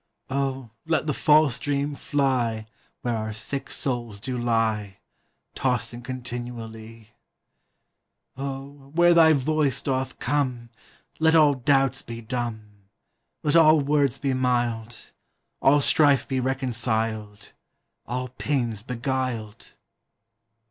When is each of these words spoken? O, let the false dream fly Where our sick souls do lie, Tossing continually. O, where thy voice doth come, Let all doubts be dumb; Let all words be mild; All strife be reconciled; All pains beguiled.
O, 0.31 0.71
let 0.87 1.05
the 1.05 1.13
false 1.13 1.59
dream 1.59 1.93
fly 1.93 2.65
Where 3.03 3.15
our 3.15 3.33
sick 3.33 3.69
souls 3.69 4.19
do 4.19 4.35
lie, 4.35 4.97
Tossing 5.53 6.01
continually. 6.01 7.11
O, 8.35 8.89
where 8.95 9.13
thy 9.13 9.33
voice 9.33 9.79
doth 9.79 10.17
come, 10.17 10.71
Let 11.19 11.35
all 11.35 11.53
doubts 11.53 12.01
be 12.01 12.19
dumb; 12.19 12.87
Let 13.43 13.55
all 13.55 13.79
words 13.79 14.17
be 14.17 14.33
mild; 14.33 15.11
All 15.61 15.81
strife 15.81 16.27
be 16.27 16.39
reconciled; 16.39 17.53
All 18.07 18.29
pains 18.29 18.81
beguiled. 18.81 19.75